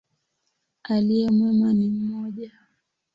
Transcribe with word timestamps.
Aliye 0.83 1.31
mwema 1.31 1.73
ni 1.73 1.87
mmoja. 1.87 2.51